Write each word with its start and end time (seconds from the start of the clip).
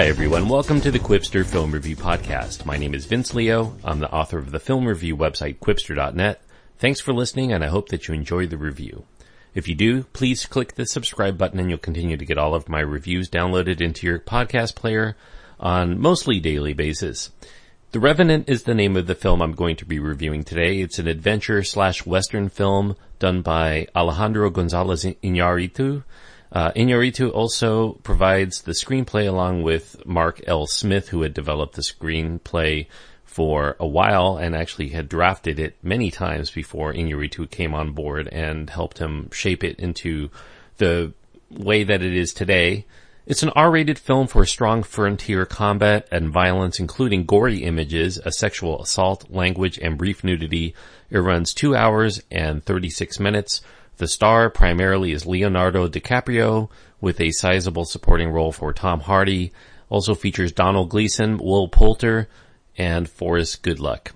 Hi 0.00 0.06
everyone, 0.06 0.48
welcome 0.48 0.80
to 0.80 0.90
the 0.90 0.98
Qwipster 0.98 1.44
Film 1.44 1.72
Review 1.72 1.94
Podcast. 1.94 2.64
My 2.64 2.78
name 2.78 2.94
is 2.94 3.04
Vince 3.04 3.34
Leo. 3.34 3.76
I'm 3.84 3.98
the 3.98 4.10
author 4.10 4.38
of 4.38 4.50
the 4.50 4.58
film 4.58 4.86
review 4.86 5.14
website 5.14 5.58
qwipster.net. 5.58 6.40
Thanks 6.78 7.00
for 7.00 7.12
listening 7.12 7.52
and 7.52 7.62
I 7.62 7.66
hope 7.66 7.90
that 7.90 8.08
you 8.08 8.14
enjoy 8.14 8.46
the 8.46 8.56
review. 8.56 9.04
If 9.54 9.68
you 9.68 9.74
do, 9.74 10.04
please 10.04 10.46
click 10.46 10.76
the 10.76 10.86
subscribe 10.86 11.36
button 11.36 11.60
and 11.60 11.68
you'll 11.68 11.78
continue 11.78 12.16
to 12.16 12.24
get 12.24 12.38
all 12.38 12.54
of 12.54 12.66
my 12.66 12.80
reviews 12.80 13.28
downloaded 13.28 13.82
into 13.82 14.06
your 14.06 14.18
podcast 14.18 14.74
player 14.74 15.16
on 15.60 16.00
mostly 16.00 16.40
daily 16.40 16.72
basis. 16.72 17.30
The 17.92 18.00
Revenant 18.00 18.48
is 18.48 18.62
the 18.62 18.74
name 18.74 18.96
of 18.96 19.06
the 19.06 19.14
film 19.14 19.42
I'm 19.42 19.52
going 19.52 19.76
to 19.76 19.84
be 19.84 19.98
reviewing 19.98 20.44
today. 20.44 20.80
It's 20.80 20.98
an 20.98 21.08
adventure 21.08 21.62
slash 21.62 22.06
western 22.06 22.48
film 22.48 22.96
done 23.18 23.42
by 23.42 23.86
Alejandro 23.94 24.48
Gonzalez 24.48 25.04
Iñárritu. 25.04 26.04
Uh, 26.52 26.72
also 27.32 27.92
provides 28.02 28.62
the 28.62 28.72
screenplay 28.72 29.28
along 29.28 29.62
with 29.62 30.04
Mark 30.04 30.40
L. 30.46 30.66
Smith, 30.66 31.08
who 31.08 31.22
had 31.22 31.32
developed 31.32 31.76
the 31.76 31.82
screenplay 31.82 32.86
for 33.24 33.76
a 33.78 33.86
while 33.86 34.36
and 34.36 34.56
actually 34.56 34.88
had 34.88 35.08
drafted 35.08 35.60
it 35.60 35.76
many 35.84 36.10
times 36.10 36.50
before 36.50 36.92
Iñárritu 36.92 37.48
came 37.48 37.74
on 37.74 37.92
board 37.92 38.26
and 38.28 38.68
helped 38.68 38.98
him 38.98 39.30
shape 39.30 39.62
it 39.62 39.78
into 39.78 40.30
the 40.78 41.12
way 41.48 41.84
that 41.84 42.02
it 42.02 42.12
is 42.12 42.34
today. 42.34 42.84
It's 43.26 43.44
an 43.44 43.50
R-rated 43.50 44.00
film 44.00 44.26
for 44.26 44.44
strong 44.44 44.82
frontier 44.82 45.46
combat 45.46 46.08
and 46.10 46.32
violence, 46.32 46.80
including 46.80 47.26
gory 47.26 47.62
images, 47.62 48.18
a 48.18 48.32
sexual 48.32 48.82
assault, 48.82 49.30
language, 49.30 49.78
and 49.78 49.96
brief 49.96 50.24
nudity. 50.24 50.74
It 51.10 51.18
runs 51.18 51.54
two 51.54 51.76
hours 51.76 52.20
and 52.32 52.64
36 52.64 53.20
minutes. 53.20 53.62
The 54.00 54.08
star 54.08 54.48
primarily 54.48 55.12
is 55.12 55.26
Leonardo 55.26 55.86
DiCaprio 55.86 56.70
with 57.02 57.20
a 57.20 57.32
sizable 57.32 57.84
supporting 57.84 58.30
role 58.30 58.50
for 58.50 58.72
Tom 58.72 59.00
Hardy. 59.00 59.52
Also 59.90 60.14
features 60.14 60.52
Domhnall 60.52 60.86
Gleeson, 60.86 61.36
Will 61.36 61.68
Poulter, 61.68 62.26
and 62.78 63.06
Forrest 63.06 63.62
Goodluck. 63.62 64.12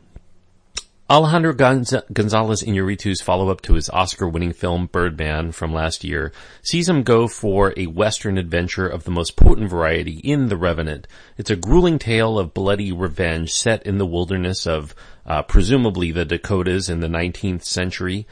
Alejandro 1.11 1.53
Gonzalez 1.53 2.63
Iñárritu's 2.63 3.21
follow-up 3.21 3.61
to 3.61 3.75
his 3.75 3.91
Oscar-winning 3.91 4.55
film 4.55 4.87
Birdman 4.87 5.53
from 5.53 5.75
last 5.75 6.03
year 6.03 6.33
sees 6.63 6.89
him 6.89 7.03
go 7.03 7.29
for 7.29 7.75
a 7.77 7.87
western 7.87 8.39
adventure 8.39 8.89
of 8.89 9.05
the 9.05 9.11
most 9.11 9.37
potent 9.37 9.69
variety 9.69 10.15
in 10.21 10.49
The 10.49 10.57
Revenant. 10.57 11.07
It's 11.37 11.51
a 11.51 11.57
grueling 11.57 11.99
tale 11.99 12.39
of 12.39 12.55
bloody 12.55 12.91
revenge 12.91 13.53
set 13.53 13.83
in 13.83 13.99
the 13.99 14.07
wilderness 14.07 14.67
of 14.67 14.95
uh, 15.27 15.43
presumably 15.43 16.11
the 16.11 16.25
Dakotas 16.25 16.89
in 16.89 17.01
the 17.01 17.07
19th 17.07 17.65
century 17.65 18.27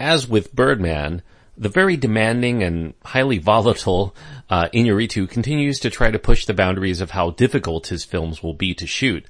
as 0.00 0.26
with 0.26 0.54
Birdman, 0.54 1.22
the 1.56 1.68
very 1.68 1.96
demanding 1.96 2.62
and 2.62 2.94
highly 3.04 3.38
volatile 3.38 4.16
uh, 4.48 4.68
Iñárritu 4.74 5.28
continues 5.28 5.78
to 5.80 5.90
try 5.90 6.10
to 6.10 6.18
push 6.18 6.46
the 6.46 6.54
boundaries 6.54 7.02
of 7.02 7.10
how 7.10 7.30
difficult 7.30 7.88
his 7.88 8.04
films 8.04 8.42
will 8.42 8.54
be 8.54 8.74
to 8.74 8.86
shoot. 8.86 9.26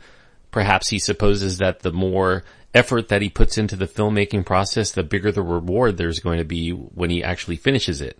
Perhaps 0.52 0.88
he 0.88 0.98
supposes 0.98 1.58
that 1.58 1.80
the 1.80 1.92
more 1.92 2.44
effort 2.72 3.08
that 3.08 3.20
he 3.20 3.28
puts 3.28 3.58
into 3.58 3.74
the 3.74 3.88
filmmaking 3.88 4.46
process, 4.46 4.92
the 4.92 5.02
bigger 5.02 5.32
the 5.32 5.42
reward 5.42 5.96
there's 5.96 6.20
going 6.20 6.38
to 6.38 6.44
be 6.44 6.70
when 6.70 7.10
he 7.10 7.22
actually 7.22 7.56
finishes 7.56 8.00
it. 8.00 8.18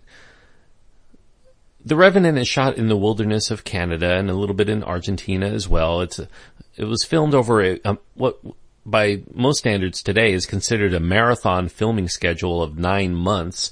The 1.83 1.95
Revenant 1.95 2.37
is 2.37 2.47
shot 2.47 2.77
in 2.77 2.89
the 2.89 2.97
wilderness 2.97 3.49
of 3.49 3.63
Canada 3.63 4.13
and 4.17 4.29
a 4.29 4.35
little 4.35 4.53
bit 4.53 4.69
in 4.69 4.83
Argentina 4.83 5.47
as 5.47 5.67
well. 5.67 6.01
It's 6.01 6.19
a, 6.19 6.27
it 6.75 6.85
was 6.85 7.03
filmed 7.03 7.33
over 7.33 7.61
a, 7.61 7.79
um, 7.85 7.97
what 8.13 8.39
by 8.85 9.21
most 9.33 9.59
standards 9.59 10.01
today 10.01 10.33
is 10.33 10.45
considered 10.45 10.93
a 10.93 10.99
marathon 10.99 11.69
filming 11.69 12.07
schedule 12.07 12.61
of 12.61 12.77
nine 12.77 13.15
months. 13.15 13.71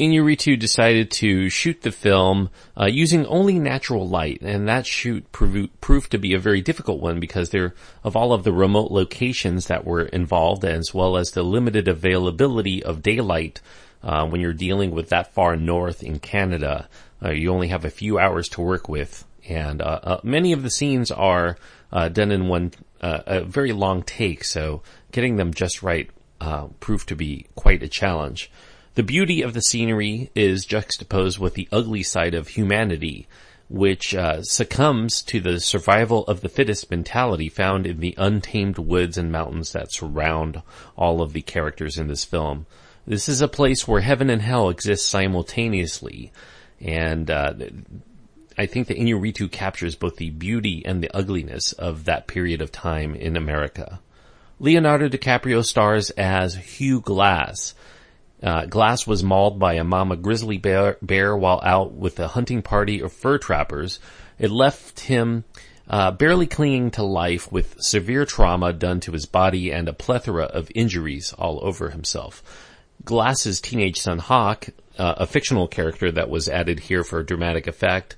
Iñárritu 0.00 0.58
decided 0.58 1.10
to 1.12 1.48
shoot 1.48 1.82
the 1.82 1.92
film 1.92 2.50
uh, 2.80 2.86
using 2.86 3.24
only 3.26 3.58
natural 3.58 4.08
light, 4.08 4.40
and 4.40 4.66
that 4.66 4.86
shoot 4.86 5.30
proved, 5.32 5.80
proved 5.80 6.10
to 6.10 6.18
be 6.18 6.34
a 6.34 6.40
very 6.40 6.60
difficult 6.60 7.00
one 7.00 7.20
because 7.20 7.50
there 7.50 7.74
of 8.02 8.16
all 8.16 8.32
of 8.32 8.42
the 8.42 8.52
remote 8.52 8.90
locations 8.90 9.66
that 9.66 9.84
were 9.84 10.02
involved, 10.06 10.64
as 10.64 10.92
well 10.92 11.16
as 11.16 11.30
the 11.30 11.42
limited 11.42 11.86
availability 11.86 12.82
of 12.82 13.02
daylight 13.02 13.60
uh, 14.02 14.26
when 14.26 14.40
you're 14.40 14.52
dealing 14.52 14.90
with 14.90 15.10
that 15.10 15.32
far 15.32 15.56
north 15.56 16.02
in 16.02 16.18
Canada. 16.18 16.88
Uh, 17.24 17.30
you 17.30 17.52
only 17.52 17.68
have 17.68 17.84
a 17.84 17.90
few 17.90 18.18
hours 18.18 18.48
to 18.48 18.60
work 18.60 18.88
with, 18.88 19.24
and 19.48 19.80
uh, 19.80 20.00
uh, 20.02 20.20
many 20.24 20.52
of 20.52 20.62
the 20.62 20.70
scenes 20.70 21.10
are 21.10 21.56
uh, 21.92 22.08
done 22.08 22.32
in 22.32 22.48
one 22.48 22.72
uh, 23.00 23.20
a 23.26 23.44
very 23.44 23.72
long 23.72 24.02
take, 24.02 24.44
so 24.44 24.82
getting 25.10 25.36
them 25.36 25.52
just 25.52 25.82
right 25.82 26.08
uh, 26.40 26.68
proved 26.80 27.08
to 27.08 27.16
be 27.16 27.46
quite 27.54 27.82
a 27.82 27.88
challenge. 27.88 28.50
The 28.94 29.02
beauty 29.02 29.42
of 29.42 29.54
the 29.54 29.62
scenery 29.62 30.30
is 30.34 30.66
juxtaposed 30.66 31.38
with 31.38 31.54
the 31.54 31.68
ugly 31.72 32.02
side 32.02 32.34
of 32.34 32.48
humanity, 32.48 33.26
which 33.68 34.14
uh, 34.14 34.42
succumbs 34.42 35.22
to 35.22 35.40
the 35.40 35.60
survival 35.60 36.26
of 36.26 36.42
the 36.42 36.48
fittest 36.48 36.90
mentality 36.90 37.48
found 37.48 37.86
in 37.86 38.00
the 38.00 38.14
untamed 38.18 38.78
woods 38.78 39.16
and 39.16 39.32
mountains 39.32 39.72
that 39.72 39.92
surround 39.92 40.62
all 40.94 41.22
of 41.22 41.32
the 41.32 41.40
characters 41.40 41.96
in 41.96 42.06
this 42.06 42.24
film. 42.24 42.66
This 43.06 43.28
is 43.28 43.40
a 43.40 43.48
place 43.48 43.88
where 43.88 44.02
heaven 44.02 44.28
and 44.28 44.42
hell 44.42 44.68
exist 44.68 45.08
simultaneously, 45.08 46.30
and 46.80 47.30
uh, 47.30 47.54
I 48.58 48.66
think 48.66 48.88
that 48.88 48.98
Iñárritu 48.98 49.50
captures 49.50 49.94
both 49.94 50.16
the 50.16 50.30
beauty 50.30 50.82
and 50.84 51.02
the 51.02 51.10
ugliness 51.14 51.72
of 51.72 52.04
that 52.04 52.26
period 52.26 52.60
of 52.60 52.72
time 52.72 53.14
in 53.14 53.36
America. 53.36 54.00
Leonardo 54.58 55.08
DiCaprio 55.08 55.64
stars 55.64 56.10
as 56.10 56.54
Hugh 56.54 57.00
Glass. 57.00 57.74
Uh, 58.42 58.66
Glass 58.66 59.06
was 59.06 59.22
mauled 59.22 59.58
by 59.58 59.74
a 59.74 59.84
mama 59.84 60.16
grizzly 60.16 60.58
bear, 60.58 60.98
bear, 61.02 61.36
while 61.36 61.60
out 61.64 61.92
with 61.92 62.18
a 62.20 62.28
hunting 62.28 62.62
party 62.62 63.00
of 63.00 63.12
fur 63.12 63.38
trappers. 63.38 64.00
It 64.38 64.50
left 64.50 65.00
him 65.00 65.44
uh, 65.88 66.10
barely 66.12 66.46
clinging 66.46 66.90
to 66.92 67.02
life 67.02 67.50
with 67.50 67.80
severe 67.80 68.24
trauma 68.24 68.72
done 68.72 69.00
to 69.00 69.12
his 69.12 69.26
body 69.26 69.72
and 69.72 69.88
a 69.88 69.92
plethora 69.92 70.44
of 70.44 70.70
injuries 70.74 71.32
all 71.32 71.58
over 71.62 71.90
himself. 71.90 72.42
Glass's 73.04 73.60
teenage 73.60 73.98
son 73.98 74.18
Hawk, 74.18 74.68
uh, 74.98 75.14
a 75.18 75.26
fictional 75.26 75.66
character 75.66 76.10
that 76.12 76.30
was 76.30 76.48
added 76.48 76.78
here 76.80 77.04
for 77.04 77.22
dramatic 77.22 77.66
effect, 77.66 78.16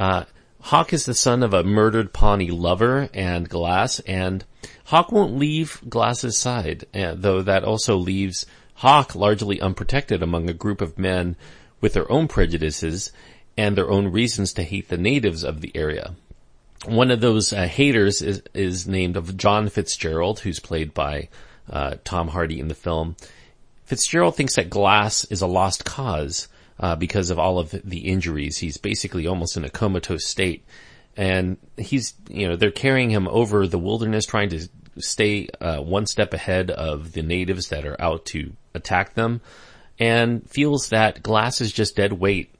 uh, 0.00 0.24
Hawk 0.62 0.94
is 0.94 1.04
the 1.04 1.12
son 1.12 1.42
of 1.42 1.52
a 1.52 1.62
murdered 1.62 2.14
Pawnee 2.14 2.50
lover 2.50 3.10
and 3.12 3.46
Glass, 3.46 4.00
and 4.00 4.42
Hawk 4.86 5.12
won't 5.12 5.36
leave 5.36 5.82
Glass's 5.90 6.38
side, 6.38 6.86
uh, 6.94 7.12
though 7.14 7.42
that 7.42 7.64
also 7.64 7.96
leaves 7.96 8.46
Hawk 8.76 9.14
largely 9.14 9.60
unprotected 9.60 10.22
among 10.22 10.48
a 10.48 10.54
group 10.54 10.80
of 10.80 10.98
men 10.98 11.36
with 11.82 11.92
their 11.92 12.10
own 12.10 12.28
prejudices 12.28 13.12
and 13.58 13.76
their 13.76 13.90
own 13.90 14.08
reasons 14.08 14.54
to 14.54 14.62
hate 14.62 14.88
the 14.88 14.96
natives 14.96 15.44
of 15.44 15.60
the 15.60 15.70
area. 15.74 16.14
One 16.86 17.10
of 17.10 17.20
those 17.20 17.52
uh, 17.52 17.66
haters 17.66 18.22
is, 18.22 18.42
is 18.54 18.88
named 18.88 19.18
of 19.18 19.36
John 19.36 19.68
Fitzgerald, 19.68 20.40
who's 20.40 20.60
played 20.60 20.94
by 20.94 21.28
uh, 21.68 21.96
Tom 22.04 22.28
Hardy 22.28 22.58
in 22.58 22.68
the 22.68 22.74
film. 22.74 23.16
Fitzgerald 23.84 24.34
thinks 24.34 24.56
that 24.56 24.70
Glass 24.70 25.24
is 25.26 25.42
a 25.42 25.46
lost 25.46 25.84
cause, 25.84 26.48
uh, 26.80 26.96
because 26.96 27.30
of 27.30 27.38
all 27.38 27.58
of 27.58 27.70
the 27.84 27.98
injuries. 27.98 28.58
He's 28.58 28.78
basically 28.78 29.26
almost 29.26 29.56
in 29.56 29.64
a 29.64 29.70
comatose 29.70 30.26
state. 30.26 30.64
And 31.16 31.58
he's, 31.76 32.14
you 32.28 32.48
know, 32.48 32.56
they're 32.56 32.70
carrying 32.70 33.10
him 33.10 33.28
over 33.28 33.66
the 33.66 33.78
wilderness 33.78 34.24
trying 34.24 34.48
to 34.50 34.68
stay 34.98 35.48
uh, 35.60 35.78
one 35.78 36.06
step 36.06 36.32
ahead 36.32 36.70
of 36.70 37.12
the 37.12 37.22
natives 37.22 37.68
that 37.68 37.84
are 37.84 38.00
out 38.00 38.24
to 38.26 38.52
attack 38.74 39.14
them 39.14 39.40
and 39.98 40.48
feels 40.48 40.88
that 40.88 41.22
Glass 41.22 41.60
is 41.60 41.72
just 41.72 41.96
dead 41.96 42.14
weight 42.14 42.54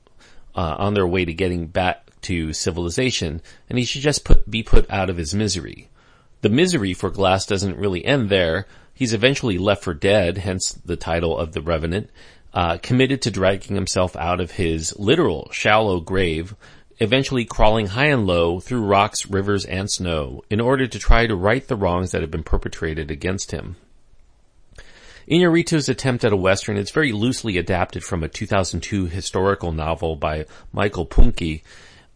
uh, 0.55 0.77
on 0.79 0.95
their 0.95 1.07
way 1.07 1.25
to 1.25 1.33
getting 1.33 1.67
back 1.67 2.07
to 2.23 2.53
civilization 2.53 3.41
and 3.69 3.79
he 3.79 3.85
should 3.85 4.03
just 4.03 4.25
put, 4.25 4.51
be 4.51 4.63
put 4.63 4.91
out 4.91 5.09
of 5.09 5.17
his 5.17 5.35
misery. 5.35 5.89
The 6.43 6.51
misery 6.51 6.93
for 6.93 7.11
Glass 7.11 7.47
doesn't 7.47 7.79
really 7.79 8.05
end 8.05 8.29
there. 8.29 8.67
He's 8.93 9.15
eventually 9.15 9.57
left 9.57 9.83
for 9.83 9.95
dead, 9.95 10.39
hence 10.39 10.73
the 10.73 10.97
title 10.97 11.39
of 11.39 11.53
The 11.53 11.63
Revenant, 11.63 12.11
uh, 12.53 12.79
committed 12.79 13.23
to 13.23 13.31
dragging 13.31 13.77
himself 13.77 14.17
out 14.17 14.41
of 14.41 14.53
his 14.53 14.99
literal 14.99 15.49
shallow 15.53 16.01
grave, 16.01 16.55
eventually 16.99 17.45
crawling 17.45 17.87
high 17.87 18.07
and 18.07 18.27
low 18.27 18.61
through 18.61 18.85
rocks, 18.85 19.27
rivers, 19.27 19.65
and 19.65 19.91
snow 19.91 20.43
in 20.51 20.61
order 20.61 20.87
to 20.87 20.99
try 20.99 21.27
to 21.27 21.37
right 21.37 21.67
the 21.69 21.77
wrongs 21.77 22.11
that 22.11 22.21
had 22.21 22.31
been 22.31 22.43
perpetrated 22.43 23.11
against 23.11 23.53
him. 23.53 23.77
Iñárritu's 25.31 25.89
attempt 25.89 26.25
at 26.25 26.33
a 26.33 26.37
western 26.37 26.77
is 26.77 26.91
very 26.91 27.13
loosely 27.13 27.57
adapted 27.57 28.03
from 28.03 28.25
a 28.25 28.29
2002 28.29 29.07
historical 29.07 29.71
novel 29.71 30.17
by 30.17 30.47
Michael 30.73 31.07
Punke. 31.07 31.63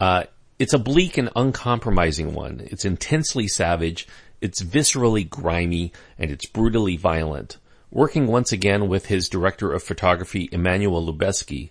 Uh, 0.00 0.24
it's 0.58 0.72
a 0.72 0.78
bleak 0.78 1.16
and 1.16 1.30
uncompromising 1.36 2.34
one. 2.34 2.60
It's 2.64 2.84
intensely 2.84 3.46
savage, 3.46 4.08
it's 4.40 4.62
viscerally 4.62 5.28
grimy, 5.28 5.92
and 6.18 6.32
it's 6.32 6.46
brutally 6.46 6.96
violent 6.96 7.58
working 7.94 8.26
once 8.26 8.52
again 8.52 8.88
with 8.88 9.06
his 9.06 9.30
director 9.30 9.72
of 9.72 9.82
photography, 9.82 10.48
Emmanuel 10.52 11.06
Lubezki. 11.06 11.70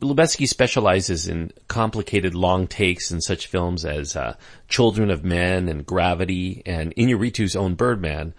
Lubezki 0.00 0.46
specializes 0.46 1.26
in 1.26 1.52
complicated 1.68 2.34
long 2.34 2.66
takes 2.66 3.10
in 3.10 3.20
such 3.20 3.48
films 3.48 3.84
as 3.84 4.14
uh, 4.14 4.36
Children 4.68 5.10
of 5.10 5.24
Men 5.24 5.68
and 5.68 5.84
Gravity 5.84 6.62
and 6.64 6.94
Iñárritu's 6.94 7.56
own 7.56 7.74
Birdman. 7.74 8.34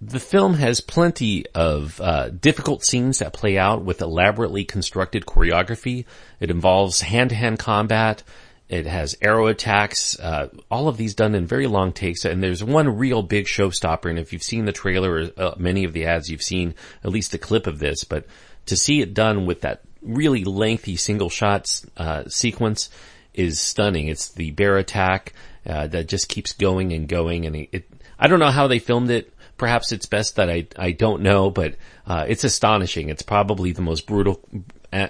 The 0.00 0.20
film 0.20 0.54
has 0.54 0.80
plenty 0.80 1.46
of 1.54 2.00
uh, 2.00 2.30
difficult 2.30 2.84
scenes 2.84 3.20
that 3.20 3.32
play 3.32 3.56
out 3.56 3.82
with 3.82 4.02
elaborately 4.02 4.64
constructed 4.64 5.26
choreography. 5.26 6.06
It 6.40 6.50
involves 6.50 7.02
hand-to-hand 7.02 7.58
combat 7.58 8.22
it 8.68 8.86
has 8.86 9.16
arrow 9.22 9.46
attacks, 9.46 10.18
uh, 10.18 10.48
all 10.70 10.88
of 10.88 10.96
these 10.96 11.14
done 11.14 11.34
in 11.34 11.46
very 11.46 11.66
long 11.66 11.92
takes. 11.92 12.24
And 12.24 12.42
there's 12.42 12.64
one 12.64 12.98
real 12.98 13.22
big 13.22 13.46
showstopper. 13.46 14.10
And 14.10 14.18
if 14.18 14.32
you've 14.32 14.42
seen 14.42 14.64
the 14.64 14.72
trailer 14.72 15.12
or 15.12 15.30
uh, 15.36 15.54
many 15.56 15.84
of 15.84 15.92
the 15.92 16.06
ads, 16.06 16.28
you've 16.28 16.42
seen 16.42 16.74
at 17.04 17.10
least 17.10 17.34
a 17.34 17.38
clip 17.38 17.66
of 17.66 17.78
this. 17.78 18.02
But 18.02 18.26
to 18.66 18.76
see 18.76 19.00
it 19.00 19.14
done 19.14 19.46
with 19.46 19.60
that 19.60 19.82
really 20.02 20.44
lengthy 20.44 20.96
single 20.96 21.30
shots 21.30 21.86
uh, 21.96 22.24
sequence 22.28 22.90
is 23.34 23.60
stunning. 23.60 24.08
It's 24.08 24.30
the 24.30 24.50
bear 24.50 24.78
attack 24.78 25.32
uh, 25.64 25.86
that 25.88 26.08
just 26.08 26.28
keeps 26.28 26.52
going 26.52 26.92
and 26.92 27.08
going. 27.08 27.46
And 27.46 27.54
it, 27.54 27.68
it, 27.70 27.88
I 28.18 28.26
don't 28.26 28.40
know 28.40 28.50
how 28.50 28.66
they 28.66 28.80
filmed 28.80 29.10
it. 29.10 29.32
Perhaps 29.58 29.92
it's 29.92 30.06
best 30.06 30.36
that 30.36 30.50
I 30.50 30.66
I 30.76 30.90
don't 30.90 31.22
know, 31.22 31.50
but 31.50 31.76
uh, 32.06 32.26
it's 32.28 32.44
astonishing. 32.44 33.08
It's 33.08 33.22
probably 33.22 33.72
the 33.72 33.80
most 33.80 34.06
brutal 34.06 34.46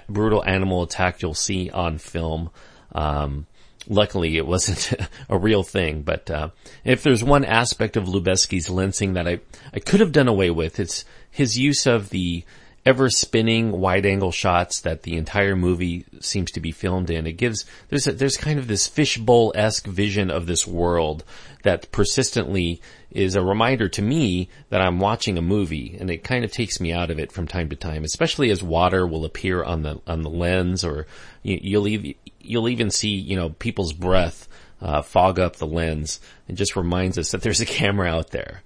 brutal 0.07 0.43
animal 0.45 0.83
attack 0.83 1.21
you'll 1.21 1.33
see 1.33 1.69
on 1.69 1.97
film. 1.97 2.49
Um, 2.93 3.45
luckily 3.87 4.37
it 4.37 4.45
wasn't 4.45 4.93
a 5.29 5.37
real 5.37 5.63
thing, 5.63 6.01
but, 6.01 6.29
uh, 6.29 6.49
if 6.83 7.03
there's 7.03 7.23
one 7.23 7.45
aspect 7.45 7.97
of 7.97 8.05
Lubezki's 8.05 8.67
lensing 8.69 9.13
that 9.13 9.27
I, 9.27 9.39
I 9.73 9.79
could 9.79 9.99
have 9.99 10.11
done 10.11 10.27
away 10.27 10.49
with, 10.49 10.79
it's 10.79 11.05
his 11.29 11.57
use 11.57 11.85
of 11.85 12.09
the 12.09 12.43
ever 12.87 13.09
spinning 13.09 13.81
wide 13.81 14.05
angle 14.05 14.31
shots 14.31 14.79
that 14.79 15.03
the 15.03 15.17
entire 15.17 15.57
movie 15.57 16.05
seems 16.21 16.49
to 16.51 16.61
be 16.61 16.71
filmed 16.71 17.09
in. 17.09 17.27
It 17.27 17.33
gives, 17.33 17.65
there's 17.89 18.07
a, 18.07 18.13
there's 18.13 18.37
kind 18.37 18.57
of 18.57 18.67
this 18.67 18.87
fishbowl-esque 18.87 19.85
vision 19.85 20.31
of 20.31 20.45
this 20.45 20.65
world 20.65 21.25
that 21.63 21.91
persistently 21.91 22.81
is 23.11 23.35
a 23.35 23.41
reminder 23.41 23.87
to 23.87 24.01
me 24.01 24.49
that 24.69 24.81
I'm 24.81 24.99
watching 24.99 25.37
a 25.37 25.41
movie 25.41 25.95
and 25.99 26.09
it 26.09 26.23
kind 26.23 26.43
of 26.43 26.51
takes 26.51 26.79
me 26.79 26.91
out 26.91 27.09
of 27.09 27.19
it 27.19 27.31
from 27.31 27.47
time 27.47 27.69
to 27.69 27.75
time, 27.75 28.03
especially 28.03 28.51
as 28.51 28.61
water 28.61 29.07
will 29.07 29.25
appear 29.25 29.63
on 29.63 29.83
the, 29.83 30.01
on 30.05 30.21
the 30.21 30.29
lens 30.29 30.83
or 30.83 31.07
you, 31.43 31.59
you'll 31.61 31.87
even, 31.87 32.15
you'll 32.39 32.69
even 32.69 32.89
see, 32.89 33.15
you 33.15 33.35
know, 33.35 33.49
people's 33.49 33.93
breath, 33.93 34.47
uh, 34.81 35.01
fog 35.01 35.39
up 35.39 35.55
the 35.55 35.67
lens. 35.67 36.19
It 36.47 36.53
just 36.53 36.75
reminds 36.75 37.17
us 37.17 37.31
that 37.31 37.41
there's 37.41 37.61
a 37.61 37.65
camera 37.67 38.09
out 38.09 38.31
there. 38.31 38.61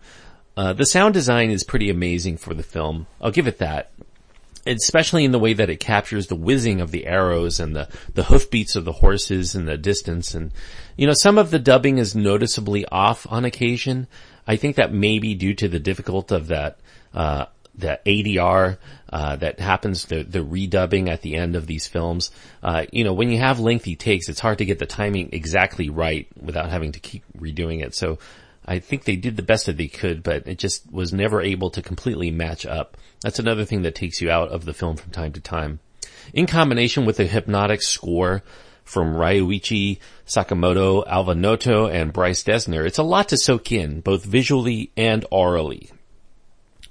Uh, 0.57 0.73
the 0.73 0.85
sound 0.85 1.13
design 1.13 1.49
is 1.49 1.63
pretty 1.63 1.89
amazing 1.89 2.38
for 2.38 2.53
the 2.53 2.63
film. 2.63 3.07
I'll 3.21 3.31
give 3.31 3.47
it 3.47 3.59
that 3.59 3.91
especially 4.66 5.25
in 5.25 5.31
the 5.31 5.40
way 5.40 5.54
that 5.54 5.69
it 5.69 5.80
captures 5.80 6.28
the 6.28 6.36
whizzing 6.36 6.81
of 6.81 6.92
the 6.92 7.08
arrows 7.08 7.60
and 7.60 7.75
the, 7.75 7.88
the 8.13 8.24
hoofbeats 8.24 8.75
of 8.75 8.86
the 8.86 8.92
horses 8.92 9.56
in 9.56 9.66
the 9.66 9.78
distance. 9.78 10.34
And, 10.34 10.52
you 10.96 11.08
know, 11.08 11.13
some 11.13 11.38
of 11.38 11.52
the 11.52 11.60
dubbing 11.60 11.98
is 11.98 12.16
noticeably 12.16 12.86
off 12.86 13.25
on 13.30 13.46
occasion. 13.46 14.08
I 14.48 14.56
think 14.56 14.75
that 14.75 14.94
may 14.94 15.19
be 15.19 15.34
due 15.36 15.54
to 15.56 15.68
the 15.68 15.80
difficult 15.80 16.31
of 16.31 16.48
that, 16.48 16.80
uh, 17.13 17.46
the 17.75 18.00
ADR, 18.06 18.78
uh, 19.12 19.36
that 19.38 19.60
happens, 19.60 20.06
the, 20.06 20.24
the 20.24 20.40
redubbing 20.40 21.10
at 21.10 21.22
the 21.22 21.36
end 21.36 21.56
of 21.56 21.68
these 21.68 21.88
films. 21.88 22.31
Uh, 22.62 22.86
you 22.92 23.04
know, 23.04 23.13
when 23.13 23.30
you 23.30 23.38
have 23.40 23.60
lengthy 23.60 23.96
takes, 23.96 24.30
it's 24.30 24.40
hard 24.40 24.58
to 24.60 24.66
get 24.66 24.80
the 24.80 24.86
timing 24.86 25.30
exactly 25.31 25.90
right 25.90 26.28
without 26.40 26.69
having 26.69 26.92
to 26.92 27.00
keep 27.00 27.24
redoing 27.38 27.84
it. 27.84 27.96
So 27.96 28.19
I 28.66 28.80
think 28.80 29.04
they 29.04 29.16
did 29.16 29.38
the 29.38 29.44
best 29.44 29.66
that 29.66 29.78
they 29.78 29.88
could, 29.88 30.24
but 30.24 30.48
it 30.48 30.60
just 30.60 30.92
was 30.92 31.12
never 31.12 31.42
able 31.42 31.72
to 31.72 31.81
completely 31.81 32.31
match 32.31 32.66
up. 32.66 32.98
That's 33.22 33.40
another 33.40 33.66
thing 33.66 33.81
that 33.81 33.96
takes 33.96 34.22
you 34.22 34.30
out 34.30 34.50
of 34.50 34.66
the 34.66 34.74
film 34.74 34.98
from 34.98 35.12
time 35.12 35.34
to 35.34 35.40
time. 35.40 35.80
In 36.34 36.46
combination 36.46 37.06
with 37.06 37.18
the 37.18 37.25
hypnotic 37.25 37.81
score 37.81 38.44
from 38.84 39.16
Ryuichi 39.16 40.00
Sakamoto, 40.28 41.04
Alva 41.08 41.36
Noto, 41.36 41.88
and 41.88 42.13
Bryce 42.13 42.44
Dessner, 42.44 42.86
it's 42.86 42.98
a 42.98 43.04
lot 43.04 43.30
to 43.30 43.38
soak 43.38 43.72
in, 43.72 44.02
both 44.02 44.25
visually 44.25 44.92
and 44.96 45.25
aurally. 45.31 45.92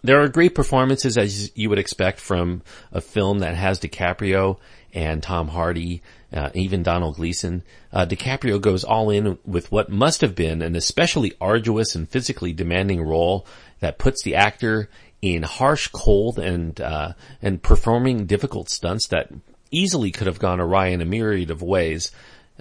There 0.03 0.23
are 0.23 0.29
great 0.29 0.55
performances 0.55 1.19
as 1.19 1.57
you 1.57 1.69
would 1.69 1.79
expect 1.79 2.21
from 2.21 2.63
a 2.91 3.01
film 3.01 3.41
that 3.41 3.55
has 3.55 3.81
DiCaprio 3.81 4.59
and 4.95 5.23
Tom 5.23 5.49
Hardy, 5.49 6.03
uh, 6.33 6.51
even 6.55 6.83
Domhnall 6.83 7.13
Gleeson. 7.13 7.63
Uh, 7.93 8.07
DiCaprio 8.07 8.61
goes 8.61 8.85
all 8.85 9.11
in 9.11 9.39
with 9.45 9.71
what 9.73 9.91
must 9.91 10.21
have 10.21 10.35
been 10.35 10.63
an 10.63 10.77
especially 10.77 11.33
arduous 11.41 11.95
and 11.95 12.09
physically 12.09 12.53
demanding 12.53 13.03
role 13.03 13.47
that 13.81 13.99
puts 13.99 14.23
the 14.23 14.35
actor 14.35 14.89
in 15.23 15.43
harsh 15.43 15.89
cold 15.89 16.39
and, 16.39 16.81
uh, 16.81 17.13
and 17.43 17.63
performing 17.63 18.27
difficult 18.27 18.71
stunts 18.71 19.09
that 19.09 19.31
easily 19.71 20.11
could 20.11 20.27
have 20.27 20.39
gone 20.39 20.61
awry 20.61 20.89
in 20.89 21.01
a 21.01 21.05
myriad 21.05 21.51
of 21.51 21.63
ways. 21.63 22.11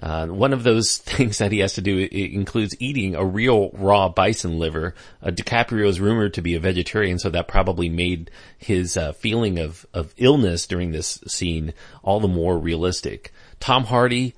Uh, 0.02 0.26
one 0.28 0.52
of 0.52 0.62
those 0.62 0.96
things 0.98 1.38
that 1.38 1.52
he 1.52 1.58
has 1.58 1.74
to 1.74 1.82
do 1.82 2.08
includes 2.10 2.74
eating 2.80 3.14
a 3.14 3.24
real 3.24 3.70
raw 3.74 4.08
bison 4.08 4.58
liver. 4.58 4.94
Uh, 5.22 5.30
DiCaprio 5.30 5.86
is 5.86 6.00
rumored 6.00 6.34
to 6.34 6.42
be 6.42 6.54
a 6.54 6.60
vegetarian, 6.60 7.18
so 7.18 7.28
that 7.30 7.48
probably 7.48 7.88
made 7.88 8.30
his 8.58 8.96
uh, 8.96 9.12
feeling 9.12 9.58
of 9.58 9.84
of 9.92 10.14
illness 10.16 10.66
during 10.66 10.90
this 10.90 11.20
scene 11.26 11.74
all 12.02 12.20
the 12.20 12.28
more 12.28 12.58
realistic. 12.58 13.32
Tom 13.60 13.84
Hardy, 13.84 14.34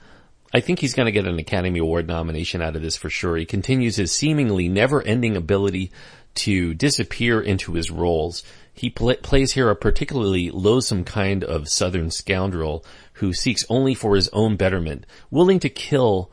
I 0.52 0.60
think 0.60 0.80
he's 0.80 0.94
going 0.94 1.06
to 1.06 1.12
get 1.12 1.26
an 1.26 1.38
Academy 1.38 1.78
Award 1.78 2.06
nomination 2.06 2.60
out 2.60 2.76
of 2.76 2.82
this 2.82 2.96
for 2.96 3.08
sure. 3.08 3.36
He 3.36 3.46
continues 3.46 3.96
his 3.96 4.12
seemingly 4.12 4.68
never-ending 4.68 5.36
ability 5.36 5.90
to 6.34 6.74
disappear 6.74 7.40
into 7.40 7.72
his 7.72 7.90
roles. 7.90 8.42
He 8.74 8.90
pl- 8.90 9.16
plays 9.16 9.52
here 9.52 9.70
a 9.70 9.76
particularly 9.76 10.50
loathsome 10.50 11.04
kind 11.04 11.44
of 11.44 11.68
southern 11.68 12.10
scoundrel 12.10 12.84
who 13.14 13.32
seeks 13.32 13.64
only 13.68 13.94
for 13.94 14.16
his 14.16 14.28
own 14.28 14.56
betterment, 14.56 15.06
willing 15.30 15.60
to 15.60 15.68
kill 15.68 16.30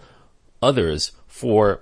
others 0.62 1.12
for 1.28 1.80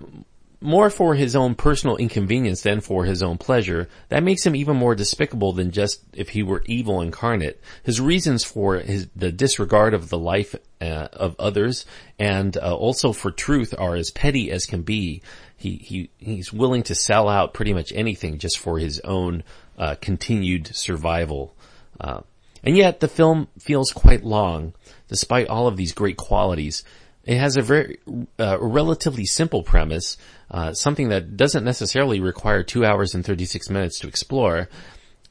more 0.59 0.89
for 0.89 1.15
his 1.15 1.35
own 1.35 1.55
personal 1.55 1.97
inconvenience 1.97 2.61
than 2.61 2.81
for 2.81 3.05
his 3.05 3.21
own 3.21 3.37
pleasure, 3.37 3.87
that 4.09 4.23
makes 4.23 4.45
him 4.45 4.55
even 4.55 4.75
more 4.75 4.95
despicable 4.95 5.53
than 5.53 5.71
just 5.71 6.01
if 6.13 6.29
he 6.29 6.41
were 6.41 6.63
evil 6.65 7.01
incarnate. 7.01 7.61
His 7.83 8.01
reasons 8.01 8.43
for 8.43 8.79
his, 8.79 9.07
the 9.15 9.31
disregard 9.31 9.93
of 9.93 10.09
the 10.09 10.17
life 10.17 10.55
uh, 10.81 11.07
of 11.13 11.35
others 11.39 11.85
and 12.17 12.57
uh, 12.57 12.75
also 12.75 13.13
for 13.13 13.31
truth 13.31 13.73
are 13.77 13.95
as 13.95 14.11
petty 14.11 14.51
as 14.51 14.65
can 14.65 14.81
be. 14.81 15.21
He, 15.55 15.75
he, 15.75 16.09
he's 16.17 16.51
willing 16.51 16.83
to 16.83 16.95
sell 16.95 17.29
out 17.29 17.53
pretty 17.53 17.73
much 17.73 17.91
anything 17.93 18.39
just 18.39 18.57
for 18.57 18.79
his 18.79 18.99
own 19.01 19.43
uh, 19.77 19.95
continued 20.01 20.75
survival. 20.75 21.55
Uh, 21.99 22.21
and 22.63 22.75
yet 22.75 22.99
the 22.99 23.07
film 23.07 23.47
feels 23.59 23.91
quite 23.91 24.23
long, 24.23 24.73
despite 25.07 25.47
all 25.47 25.67
of 25.67 25.77
these 25.77 25.93
great 25.93 26.17
qualities. 26.17 26.83
It 27.27 27.39
has 27.39 27.57
a 27.57 27.61
very 27.61 27.99
uh, 28.39 28.57
relatively 28.59 29.25
simple 29.25 29.61
premise, 29.61 30.17
uh, 30.49 30.73
something 30.73 31.09
that 31.09 31.35
doesn't 31.35 31.65
necessarily 31.65 32.21
require 32.21 32.63
two 32.63 32.85
hours 32.85 33.13
and 33.13 33.25
36 33.25 33.69
minutes 33.69 33.99
to 33.99 34.07
explore. 34.07 34.69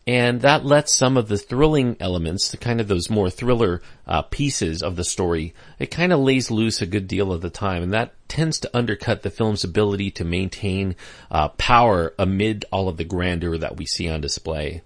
And 0.07 0.43
that 0.43 0.65
lets 0.65 0.95
some 0.95 1.17
of 1.17 1.29
the 1.29 1.39
thrilling 1.39 1.97
elements, 1.99 2.51
the 2.51 2.59
kind 2.59 2.83
of 2.83 2.87
those 2.87 3.09
more 3.09 3.31
thriller 3.31 3.81
uh, 4.07 4.23
pieces 4.23 4.83
of 4.83 4.95
the 4.95 5.05
story, 5.05 5.55
it 5.79 5.91
kind 5.91 6.13
of 6.13 6.21
lays 6.21 6.51
loose 6.51 6.81
a 6.83 6.87
good 6.87 7.09
deal 7.09 7.33
of 7.33 7.41
the 7.41 7.51
time, 7.51 7.83
and 7.83 7.93
that 7.95 8.15
tends 8.29 8.61
to 8.61 8.77
undercut 8.77 9.23
the 9.23 9.31
film's 9.31 9.65
ability 9.65 10.13
to 10.13 10.25
maintain 10.25 10.95
uh, 11.31 11.49
power 11.49 12.15
amid 12.19 12.67
all 12.71 12.89
of 12.89 12.99
the 12.99 13.05
grandeur 13.05 13.59
that 13.59 13.79
we 13.79 13.87
see 13.87 14.09
on 14.09 14.21
display. 14.21 14.83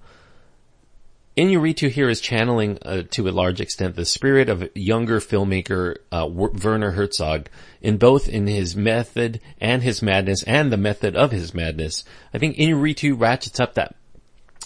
Iñárritu 1.41 1.89
here 1.91 2.11
is 2.11 2.21
channeling 2.21 2.79
uh, 2.83 3.05
to 3.13 3.27
a 3.27 3.31
large 3.31 3.63
extent 3.63 3.97
the 3.97 4.05
spirit 4.05 4.51
of 4.51 4.69
younger 4.75 5.21
filmmaker 5.21 5.97
uh, 6.13 6.29
Werner 6.29 6.91
Herzog 6.91 7.49
in 7.81 7.97
both 7.97 8.29
in 8.29 8.47
his 8.47 8.77
method 8.77 9.41
and 9.59 9.83
his 9.83 10.03
madness 10.03 10.43
and 10.43 10.71
the 10.71 10.77
method 10.77 11.17
of 11.17 11.31
his 11.31 11.55
madness. 11.55 12.05
I 12.35 12.39
think 12.39 12.57
Iñárritu 12.59 13.19
ratchets 13.19 13.59
up 13.59 13.73
that 13.75 13.95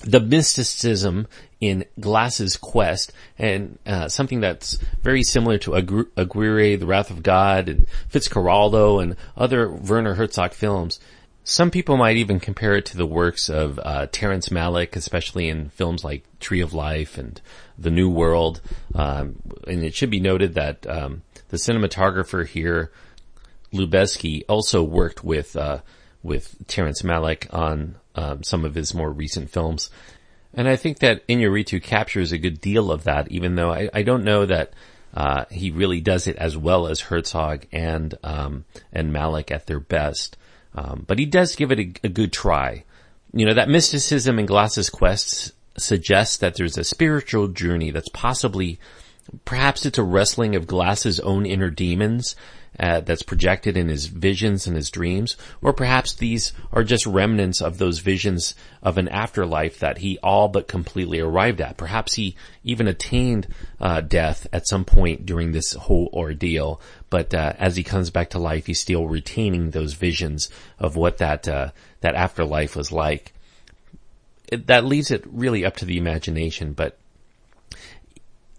the 0.03 0.19
mysticism 0.19 1.29
in 1.61 1.85
Glass's 2.01 2.57
quest 2.57 3.13
and 3.39 3.79
uh, 3.87 4.09
something 4.09 4.41
that's 4.41 4.77
very 5.01 5.23
similar 5.23 5.59
to 5.59 5.77
Aguirre, 5.77 6.75
The 6.75 6.87
Wrath 6.87 7.11
of 7.11 7.23
God, 7.23 7.69
and 7.69 7.87
Fitzcarraldo, 8.11 9.01
and 9.01 9.17
other 9.37 9.71
Werner 9.71 10.15
Herzog 10.15 10.53
films. 10.53 10.99
Some 11.47 11.71
people 11.71 11.99
might 11.99 12.17
even 12.17 12.41
compare 12.41 12.75
it 12.75 12.87
to 12.87 12.97
the 12.97 13.07
works 13.07 13.51
of 13.51 13.79
uh, 13.79 14.07
Terrence 14.11 14.49
Malick, 14.49 14.97
especially 14.97 15.51
in 15.51 15.69
films 15.69 16.03
like 16.03 16.25
Tree 16.41 16.63
of 16.63 16.73
Life 16.73 17.19
and 17.19 17.39
The 17.79 17.91
New 17.91 18.09
World. 18.09 18.63
Um, 18.95 19.37
and 19.69 19.85
it 19.85 19.95
should 19.95 20.09
be 20.09 20.21
noted 20.21 20.55
that 20.55 20.87
um, 20.87 21.21
the 21.51 21.59
cinematographer 21.59 22.47
here, 22.47 22.91
Lubezki, 23.75 24.45
also 24.49 24.83
worked 24.83 25.23
with 25.23 25.55
uh, 25.55 25.81
with 26.23 26.67
Terrence 26.67 27.03
Malick 27.03 27.53
on 27.53 27.97
um, 28.15 28.43
some 28.43 28.65
of 28.65 28.75
his 28.75 28.95
more 28.95 29.11
recent 29.11 29.51
films. 29.51 29.91
And 30.55 30.67
I 30.67 30.77
think 30.77 31.01
that 31.01 31.27
Iñárritu 31.29 31.83
captures 31.83 32.33
a 32.33 32.39
good 32.39 32.59
deal 32.59 32.91
of 32.91 33.05
that, 33.05 33.31
even 33.31 33.57
though 33.57 33.71
I, 33.71 33.91
I 33.93 34.03
don't 34.03 34.25
know 34.25 34.47
that 34.47 34.73
uh, 35.13 35.45
he 35.51 35.71
really 35.71 36.01
does 36.01 36.27
it 36.27 36.37
as 36.37 36.57
well 36.57 36.87
as 36.87 37.01
Herzog 37.03 37.67
and 37.71 38.15
um, 38.25 38.65
and 38.95 39.13
Malick 39.13 39.51
at 39.51 39.67
their 39.67 39.81
best. 39.81 40.39
Um, 40.75 41.05
but 41.07 41.19
he 41.19 41.27
does 41.27 41.55
give 41.55 41.71
it 41.71 41.79
a, 41.79 41.93
a, 42.05 42.09
good 42.09 42.33
try. 42.33 42.85
You 43.33 43.47
know, 43.47 43.55
that 43.55 43.69
mysticism 43.69 44.39
in 44.39 44.47
Glass's 44.47 44.91
quests 44.91 45.53
suggests 45.77 46.37
that 46.39 46.57
there's 46.57 46.77
a 46.77 46.85
spiritual 46.85 47.49
journey 47.49 47.91
that's 47.91 48.09
possibly 48.09 48.79
Perhaps 49.45 49.87
it's 49.87 49.99
a 49.99 50.03
wrestling 50.03 50.55
of 50.55 50.67
Glass's 50.67 51.21
own 51.21 51.47
inner 51.47 51.71
demons 51.71 52.37
uh, 52.79 53.01
that's 53.01 53.23
projected 53.23 53.77
in 53.77 53.89
his 53.89 54.07
visions 54.07 54.67
and 54.67 54.77
his 54.77 54.91
dreams, 54.91 55.37
or 55.63 55.73
perhaps 55.73 56.15
these 56.15 56.53
are 56.73 56.85
just 56.85 57.07
remnants 57.07 57.61
of 57.61 57.79
those 57.79 58.01
visions 58.01 58.55
of 58.83 58.99
an 58.99 59.09
afterlife 59.09 59.79
that 59.79 59.99
he 59.99 60.19
all 60.23 60.49
but 60.49 60.69
completely 60.69 61.21
arrived 61.21 61.61
at. 61.61 61.77
Perhaps 61.77 62.15
he 62.15 62.37
even 62.65 62.89
attained 62.89 63.47
uh, 63.81 64.01
death 64.01 64.47
at 64.53 64.67
some 64.67 64.85
point 64.85 65.25
during 65.25 65.53
this 65.53 65.73
whole 65.73 66.11
ordeal, 66.13 66.81
but 67.11 67.33
uh, 67.33 67.53
as 67.59 67.77
he 67.77 67.83
comes 67.83 68.11
back 68.11 68.31
to 68.31 68.39
life, 68.39 68.67
he's 68.67 68.81
still 68.81 69.07
retaining 69.07 69.71
those 69.71 69.95
visions 69.95 70.51
of 70.79 70.97
what 70.97 71.19
that 71.19 71.47
uh, 71.49 71.71
that 72.01 72.15
afterlife 72.15 72.77
was 72.77 72.91
like. 72.91 73.33
It, 74.49 74.67
that 74.67 74.85
leaves 74.85 75.11
it 75.11 75.25
really 75.27 75.65
up 75.65 75.77
to 75.77 75.85
the 75.85 75.97
imagination, 75.97 76.73
but 76.73 76.99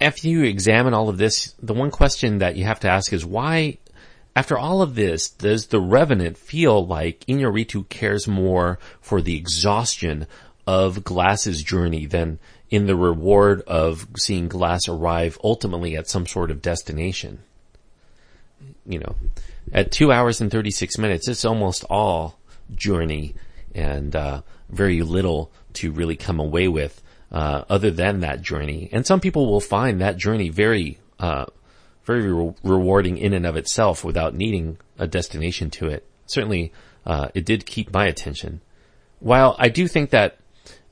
after 0.01 0.27
you 0.27 0.43
examine 0.43 0.93
all 0.93 1.09
of 1.09 1.17
this, 1.17 1.53
the 1.61 1.73
one 1.73 1.91
question 1.91 2.39
that 2.39 2.55
you 2.55 2.65
have 2.65 2.81
to 2.81 2.89
ask 2.89 3.13
is 3.13 3.25
why 3.25 3.77
after 4.35 4.57
all 4.57 4.81
of 4.81 4.95
this, 4.95 5.29
does 5.29 5.67
the 5.67 5.79
Revenant 5.79 6.37
feel 6.37 6.85
like 6.85 7.25
Iñárritu 7.25 7.87
cares 7.87 8.27
more 8.27 8.79
for 8.99 9.21
the 9.21 9.37
exhaustion 9.37 10.27
of 10.67 11.03
Glass's 11.03 11.63
journey 11.63 12.05
than 12.05 12.39
in 12.69 12.85
the 12.85 12.95
reward 12.95 13.61
of 13.61 14.07
seeing 14.17 14.49
Glass 14.49 14.89
arrive 14.89 15.37
ultimately 15.43 15.95
at 15.95 16.09
some 16.09 16.27
sort 16.27 16.51
of 16.51 16.61
destination? 16.61 17.39
You 18.85 18.99
know, 18.99 19.15
at 19.71 19.91
two 19.91 20.11
hours 20.11 20.41
and 20.41 20.51
36 20.51 20.97
minutes, 20.97 21.27
it's 21.29 21.45
almost 21.45 21.85
all 21.89 22.37
journey 22.75 23.35
and, 23.73 24.15
uh, 24.15 24.41
very 24.69 25.01
little 25.01 25.51
to 25.73 25.91
really 25.91 26.15
come 26.15 26.39
away 26.39 26.67
with, 26.67 27.01
uh, 27.31 27.63
other 27.69 27.91
than 27.91 28.19
that 28.19 28.41
journey. 28.41 28.89
And 28.91 29.05
some 29.05 29.19
people 29.19 29.45
will 29.49 29.61
find 29.61 30.01
that 30.01 30.17
journey 30.17 30.49
very, 30.49 30.97
uh, 31.19 31.45
very 32.05 32.31
re- 32.31 32.53
rewarding 32.63 33.17
in 33.17 33.33
and 33.33 33.45
of 33.45 33.55
itself 33.55 34.03
without 34.03 34.35
needing 34.35 34.77
a 34.97 35.07
destination 35.07 35.69
to 35.71 35.87
it. 35.87 36.05
Certainly, 36.25 36.71
uh, 37.05 37.29
it 37.33 37.45
did 37.45 37.65
keep 37.65 37.93
my 37.93 38.05
attention. 38.05 38.61
While 39.19 39.55
I 39.59 39.69
do 39.69 39.87
think 39.87 40.09
that 40.11 40.37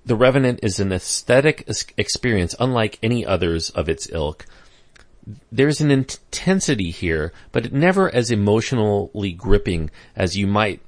The 0.05 0.15
Revenant 0.15 0.59
is 0.63 0.79
an 0.79 0.91
aesthetic 0.91 1.67
experience 1.97 2.55
unlike 2.59 2.99
any 3.01 3.25
others 3.25 3.69
of 3.69 3.87
its 3.89 4.09
ilk, 4.11 4.45
there's 5.51 5.81
an 5.81 5.91
intensity 5.91 6.91
here, 6.91 7.31
but 7.51 7.65
it 7.65 7.73
never 7.73 8.13
as 8.13 8.29
emotionally 8.29 9.31
gripping 9.31 9.89
as 10.15 10.35
you 10.35 10.47
might 10.47 10.81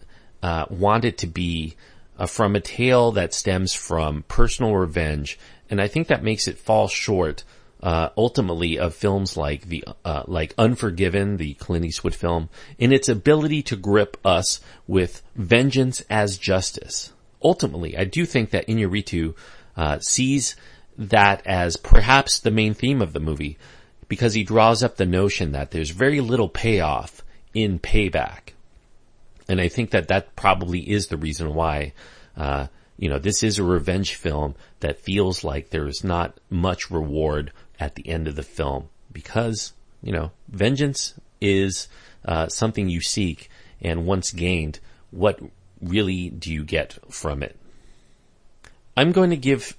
uh, 0.44 0.66
want 0.70 1.06
it 1.06 1.18
to 1.20 1.28
be 1.28 1.76
uh, 2.18 2.26
from 2.26 2.56
a 2.56 2.60
tale 2.60 3.12
that 3.14 3.34
stems 3.34 3.74
from 3.74 4.24
personal 4.28 4.76
revenge, 4.76 5.40
and 5.70 5.82
I 5.82 5.88
think 5.88 6.08
that 6.08 6.24
makes 6.24 6.48
it 6.48 6.58
fall 6.58 6.88
short 6.88 7.44
uh, 7.84 8.10
ultimately 8.18 8.80
of 8.80 8.96
films 8.96 9.38
like 9.38 9.64
the 9.68 9.84
uh, 10.04 10.24
like 10.28 10.54
Unforgiven, 10.58 11.38
the 11.38 11.54
Clint 11.56 11.86
Eastwood 11.86 12.16
film, 12.16 12.50
in 12.78 12.92
its 12.92 13.10
ability 13.10 13.62
to 13.64 13.76
grip 13.76 14.18
us 14.26 14.60
with 14.88 15.22
vengeance 15.36 16.02
as 16.10 16.38
justice. 16.38 17.14
Ultimately, 17.44 17.98
I 17.98 18.06
do 18.06 18.26
think 18.26 18.50
that 18.52 18.68
Iñárritu 18.68 19.36
uh, 19.78 20.00
sees 20.00 20.56
that 20.98 21.46
as 21.46 21.78
perhaps 21.78 22.40
the 22.40 22.52
main 22.52 22.74
theme 22.74 23.02
of 23.02 23.14
the 23.14 23.20
movie, 23.20 23.58
because 24.08 24.34
he 24.34 24.44
draws 24.44 24.82
up 24.82 24.96
the 24.96 25.06
notion 25.06 25.52
that 25.52 25.72
there's 25.72 25.92
very 25.92 26.22
little 26.22 26.50
payoff 26.50 27.24
in 27.54 27.80
payback, 27.80 28.54
and 29.48 29.62
I 29.62 29.68
think 29.68 29.92
that 29.92 30.08
that 30.08 30.36
probably 30.36 30.80
is 30.80 31.08
the 31.08 31.18
reason 31.18 31.54
why. 31.54 31.94
Uh, 32.36 32.68
you 32.98 33.10
know, 33.10 33.20
this 33.20 33.44
is 33.44 33.60
a 33.60 33.64
revenge 33.64 34.16
film 34.16 34.56
that 34.80 35.00
feels 35.00 35.44
like 35.44 35.70
there 35.70 35.88
is 35.88 36.04
not 36.04 36.40
much 36.50 36.90
reward 36.90 37.52
at 37.80 37.96
the 37.96 38.08
end 38.08 38.28
of 38.28 38.36
the 38.36 38.44
film 38.44 38.90
because, 39.12 39.74
you 40.02 40.12
know, 40.12 40.32
vengeance 40.48 41.14
is 41.42 41.88
uh, 42.26 42.48
something 42.48 42.90
you 42.90 43.02
seek 43.02 43.50
and 43.82 44.06
once 44.06 44.32
gained, 44.32 44.80
what 45.12 45.40
really 45.82 46.30
do 46.30 46.52
you 46.52 46.64
get 46.64 46.98
from 47.10 47.44
it? 47.44 47.58
I'm 48.98 49.12
going 49.12 49.30
to 49.30 49.38
give, 49.38 49.76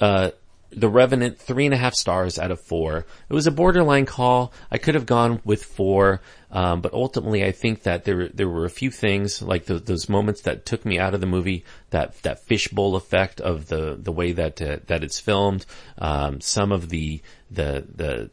uh, 0.00 0.30
the 0.70 0.88
Revenant 0.88 1.38
three 1.38 1.64
and 1.64 1.74
a 1.74 1.78
half 1.78 1.94
stars 1.94 2.38
out 2.38 2.50
of 2.50 2.60
four. 2.60 3.06
It 3.28 3.34
was 3.34 3.46
a 3.46 3.52
borderline 3.52 4.06
call. 4.06 4.52
I 4.70 4.78
could 4.78 4.94
have 4.94 5.06
gone 5.06 5.40
with 5.44 5.64
four, 5.64 6.20
um, 6.50 6.80
but 6.80 6.92
ultimately 6.92 7.44
I 7.44 7.52
think 7.52 7.82
that 7.82 8.04
there 8.04 8.28
there 8.28 8.48
were 8.48 8.64
a 8.64 8.70
few 8.70 8.90
things 8.90 9.40
like 9.42 9.66
the, 9.66 9.78
those 9.78 10.08
moments 10.08 10.42
that 10.42 10.66
took 10.66 10.84
me 10.84 10.98
out 10.98 11.14
of 11.14 11.20
the 11.20 11.26
movie. 11.26 11.64
That 11.90 12.20
that 12.22 12.44
fishbowl 12.44 12.96
effect 12.96 13.40
of 13.40 13.68
the 13.68 13.96
the 13.98 14.12
way 14.12 14.32
that 14.32 14.60
uh, 14.60 14.78
that 14.86 15.04
it's 15.04 15.20
filmed. 15.20 15.66
Um, 15.98 16.40
some 16.40 16.72
of 16.72 16.88
the 16.88 17.22
the 17.50 17.86
the 17.94 18.30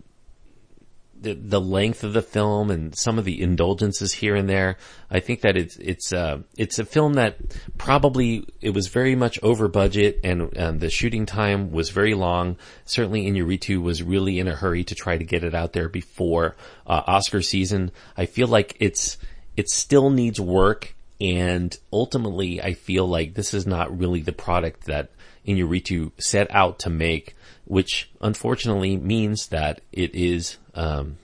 the, 1.24 1.34
the 1.34 1.62
length 1.62 2.04
of 2.04 2.14
the 2.14 2.22
film 2.22 2.70
and 2.70 2.96
some 2.96 3.18
of 3.18 3.26
the 3.26 3.42
indulgences 3.42 4.12
here 4.12 4.36
and 4.36 4.48
there. 4.48 4.78
I 5.10 5.20
think 5.20 5.42
that 5.42 5.58
it's 5.58 5.78
it's 5.78 6.14
uh, 6.14 6.40
it's 6.58 6.80
a 6.80 6.86
film 6.86 7.14
that 7.16 7.38
probably 7.78 8.46
it 8.62 8.72
was 8.72 8.88
very 8.88 9.16
much 9.16 9.40
over 9.42 9.68
budget 9.68 10.20
and, 10.24 10.56
and 10.56 10.80
the 10.80 10.90
shooting 10.90 11.26
time 11.26 11.72
was 11.72 11.90
very 11.90 12.14
long. 12.14 12.58
Certainly, 12.86 13.26
Iñárritu 13.26 13.82
was 13.82 14.04
really 14.04 14.40
in 14.40 14.48
a 14.48 14.56
hurry 14.56 14.84
to 14.84 14.96
try 14.96 15.18
to 15.18 15.24
get 15.24 15.44
it 15.44 15.56
out 15.56 15.74
there 15.74 15.90
before 15.90 16.56
uh, 16.86 17.02
Oscar 17.08 17.42
season. 17.42 17.92
I 18.18 18.26
feel 18.26 18.48
like 18.48 18.76
it's 18.80 19.18
it 19.56 19.70
still 19.70 20.10
needs 20.10 20.40
work, 20.40 20.96
and 21.22 21.76
ultimately, 21.92 22.62
I 22.62 22.74
feel 22.74 23.08
like 23.08 23.34
this 23.34 23.54
is 23.54 23.66
not 23.66 23.98
really 23.98 24.22
the 24.22 24.34
product 24.34 24.86
that 24.86 25.12
Iñárritu 25.48 26.12
set 26.20 26.54
out 26.54 26.80
to 26.80 26.90
make 26.90 27.36
which 27.66 28.10
unfortunately 28.22 28.98
means 28.98 29.48
that 29.48 29.82
it 29.92 30.14
is 30.14 30.58
um, 30.74 31.18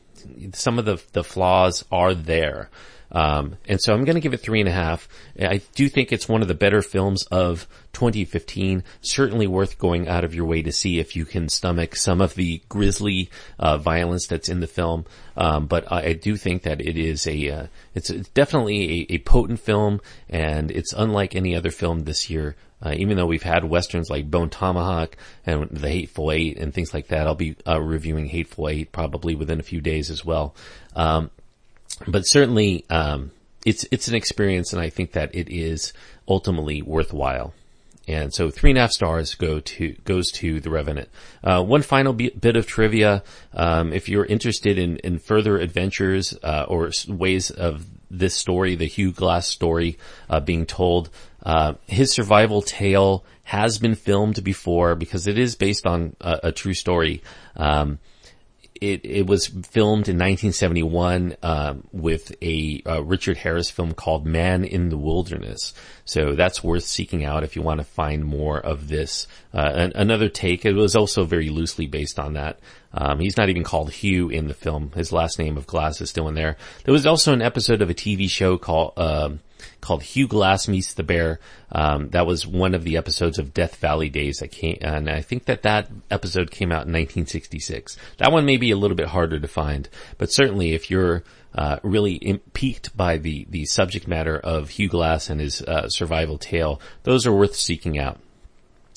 some 0.53 0.79
of 0.79 0.85
the 0.85 1.01
the 1.13 1.23
flaws 1.23 1.85
are 1.91 2.13
there. 2.13 2.69
Um, 3.11 3.57
and 3.67 3.81
so 3.81 3.93
I'm 3.93 4.05
going 4.05 4.15
to 4.15 4.21
give 4.21 4.33
it 4.33 4.41
three 4.41 4.59
and 4.59 4.69
a 4.69 4.73
half. 4.73 5.07
I 5.39 5.61
do 5.73 5.89
think 5.89 6.11
it's 6.11 6.29
one 6.29 6.41
of 6.41 6.47
the 6.47 6.53
better 6.53 6.81
films 6.81 7.23
of 7.31 7.67
2015. 7.93 8.83
Certainly 9.01 9.47
worth 9.47 9.79
going 9.79 10.07
out 10.07 10.23
of 10.23 10.35
your 10.35 10.45
way 10.45 10.61
to 10.61 10.71
see 10.71 10.99
if 10.99 11.15
you 11.15 11.25
can 11.25 11.49
stomach 11.49 11.95
some 11.95 12.21
of 12.21 12.35
the 12.35 12.61
grisly 12.69 13.29
uh, 13.57 13.77
violence 13.77 14.27
that's 14.27 14.49
in 14.49 14.59
the 14.59 14.67
film. 14.67 15.05
Um, 15.35 15.65
but 15.65 15.91
I, 15.91 16.03
I, 16.03 16.13
do 16.13 16.35
think 16.35 16.63
that 16.63 16.81
it 16.81 16.97
is 16.97 17.25
a 17.25 17.49
uh, 17.49 17.67
it's, 17.95 18.09
definitely 18.09 19.07
a, 19.09 19.15
a, 19.15 19.17
potent 19.19 19.61
film, 19.61 20.01
and 20.29 20.69
it's 20.69 20.91
unlike 20.93 21.33
any 21.33 21.55
other 21.55 21.71
film 21.71 22.01
this 22.01 22.29
year. 22.29 22.55
Uh, 22.81 22.93
even 22.95 23.17
though 23.17 23.25
we've 23.25 23.43
had 23.43 23.63
westerns 23.65 24.09
like 24.09 24.31
Bone 24.31 24.49
Tomahawk 24.49 25.17
and 25.45 25.69
The 25.69 25.89
Hateful 25.89 26.31
Eight 26.31 26.57
and 26.57 26.73
things 26.73 26.93
like 26.93 27.07
that, 27.07 27.27
I'll 27.27 27.35
be 27.35 27.55
uh, 27.67 27.81
reviewing 27.81 28.27
Hateful 28.27 28.69
Eight 28.69 28.91
probably 28.91 29.35
within 29.35 29.59
a 29.59 29.63
few 29.63 29.81
days 29.81 30.09
as 30.09 30.23
well. 30.23 30.55
Um, 30.95 31.29
but 32.07 32.21
certainly, 32.21 32.85
um, 32.89 33.31
it's 33.65 33.85
it's 33.91 34.07
an 34.07 34.15
experience, 34.15 34.71
and 34.71 34.81
I 34.81 34.89
think 34.89 35.11
that 35.13 35.35
it 35.35 35.49
is 35.49 35.91
ultimately 36.27 36.81
worthwhile. 36.81 37.53
And 38.07 38.33
so 38.33 38.49
three 38.49 38.71
and 38.71 38.77
a 38.77 38.81
half 38.81 38.91
stars 38.91 39.35
go 39.35 39.59
to, 39.59 39.95
goes 40.03 40.31
to 40.31 40.59
The 40.59 40.71
Revenant. 40.71 41.09
Uh, 41.43 41.61
one 41.61 41.83
final 41.83 42.11
bit 42.11 42.55
of 42.55 42.65
trivia. 42.65 43.21
Um, 43.53 43.93
if 43.93 44.09
you're 44.09 44.25
interested 44.25 44.79
in, 44.79 44.97
in 44.97 45.19
further 45.19 45.59
adventures, 45.59 46.35
uh, 46.41 46.65
or 46.67 46.89
ways 47.07 47.51
of 47.51 47.85
this 48.09 48.35
story, 48.35 48.75
the 48.75 48.85
Hugh 48.85 49.11
Glass 49.11 49.47
story, 49.47 49.97
uh, 50.29 50.39
being 50.39 50.65
told, 50.65 51.09
uh, 51.43 51.73
his 51.87 52.11
survival 52.11 52.61
tale 52.61 53.23
has 53.43 53.79
been 53.79 53.95
filmed 53.95 54.43
before 54.43 54.95
because 54.95 55.27
it 55.27 55.39
is 55.39 55.55
based 55.55 55.85
on 55.87 56.15
a, 56.21 56.39
a 56.43 56.51
true 56.51 56.73
story. 56.73 57.21
Um, 57.55 57.99
it, 58.81 59.05
it 59.05 59.27
was 59.27 59.47
filmed 59.47 60.07
in 60.07 60.17
1971 60.17 61.35
um, 61.43 61.87
with 61.91 62.31
a, 62.41 62.81
a, 62.85 63.03
Richard 63.03 63.37
Harris 63.37 63.69
film 63.69 63.93
called 63.93 64.25
Man 64.25 64.63
in 64.63 64.89
the 64.89 64.97
Wilderness. 64.97 65.73
So 66.05 66.35
that's 66.35 66.63
worth 66.63 66.83
seeking 66.83 67.25
out 67.25 67.43
if 67.43 67.55
you 67.55 67.61
want 67.61 67.79
to 67.79 67.83
find 67.83 68.25
more 68.25 68.59
of 68.59 68.87
this. 68.87 69.27
Uh, 69.53 69.71
an, 69.73 69.91
another 69.95 70.29
take. 70.29 70.65
It 70.65 70.73
was 70.73 70.95
also 70.95 71.25
very 71.25 71.49
loosely 71.49 71.87
based 71.87 72.19
on 72.19 72.33
that. 72.33 72.59
Um, 72.93 73.19
he's 73.19 73.37
not 73.37 73.49
even 73.49 73.63
called 73.63 73.91
Hugh 73.91 74.29
in 74.29 74.47
the 74.47 74.53
film. 74.53 74.91
His 74.95 75.11
last 75.11 75.39
name 75.39 75.57
of 75.57 75.67
Glass 75.67 76.01
is 76.01 76.09
still 76.09 76.27
in 76.27 76.35
there. 76.35 76.57
There 76.85 76.93
was 76.93 77.05
also 77.05 77.33
an 77.33 77.41
episode 77.41 77.81
of 77.81 77.89
a 77.89 77.95
TV 77.95 78.29
show 78.29 78.57
called. 78.57 78.93
Um, 78.97 79.39
called 79.81 80.03
Hugh 80.03 80.27
Glass 80.27 80.67
Meets 80.67 80.93
the 80.93 81.03
Bear. 81.03 81.39
Um, 81.71 82.09
that 82.09 82.27
was 82.27 82.45
one 82.45 82.73
of 82.73 82.83
the 82.83 82.97
episodes 82.97 83.39
of 83.39 83.53
Death 83.53 83.77
Valley 83.77 84.09
Days 84.09 84.37
that 84.37 84.51
came, 84.51 84.77
and 84.81 85.09
I 85.09 85.21
think 85.21 85.45
that 85.45 85.63
that 85.63 85.89
episode 86.09 86.51
came 86.51 86.71
out 86.71 86.87
in 86.87 86.93
1966. 86.93 87.97
That 88.17 88.31
one 88.31 88.45
may 88.45 88.57
be 88.57 88.71
a 88.71 88.77
little 88.77 88.97
bit 88.97 89.07
harder 89.07 89.39
to 89.39 89.47
find, 89.47 89.89
but 90.17 90.31
certainly 90.31 90.73
if 90.73 90.89
you're 90.89 91.23
uh, 91.55 91.77
really 91.83 92.41
piqued 92.53 92.95
by 92.95 93.17
the 93.17 93.45
the 93.49 93.65
subject 93.65 94.07
matter 94.07 94.37
of 94.37 94.69
Hugh 94.69 94.89
Glass 94.89 95.29
and 95.29 95.41
his 95.41 95.61
uh, 95.61 95.89
survival 95.89 96.37
tale, 96.37 96.81
those 97.03 97.25
are 97.25 97.33
worth 97.33 97.55
seeking 97.55 97.97
out. 97.97 98.19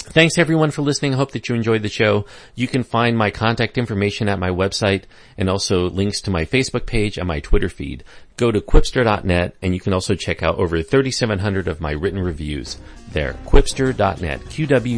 Thanks 0.02 0.36
everyone 0.36 0.70
for 0.70 0.82
listening. 0.82 1.14
I 1.14 1.16
hope 1.16 1.30
that 1.32 1.48
you 1.48 1.54
enjoyed 1.54 1.82
the 1.82 1.88
show. 1.88 2.26
You 2.54 2.68
can 2.68 2.82
find 2.82 3.16
my 3.16 3.30
contact 3.30 3.78
information 3.78 4.28
at 4.28 4.38
my 4.38 4.50
website 4.50 5.04
and 5.38 5.48
also 5.48 5.88
links 5.88 6.20
to 6.22 6.30
my 6.30 6.44
Facebook 6.44 6.84
page 6.86 7.16
and 7.18 7.26
my 7.26 7.40
Twitter 7.40 7.68
feed. 7.68 8.04
Go 8.36 8.50
to 8.50 8.60
qwipster.net 8.60 9.56
and 9.62 9.74
you 9.74 9.80
can 9.80 9.92
also 9.92 10.14
check 10.14 10.42
out 10.42 10.58
over 10.58 10.82
3,700 10.82 11.68
of 11.68 11.80
my 11.80 11.92
written 11.92 12.20
reviews 12.20 12.76
there. 13.12 13.34
qwipster.net, 13.46 14.48
Q-W-I-P-S-T-E-R.net. 14.50 14.96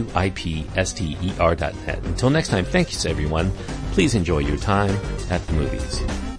Until 2.04 2.30
next 2.30 2.48
time, 2.48 2.64
thanks 2.64 3.06
everyone. 3.06 3.50
Please 3.92 4.14
enjoy 4.14 4.38
your 4.38 4.56
time 4.56 4.96
at 5.30 5.46
the 5.46 5.52
movies. 5.52 6.33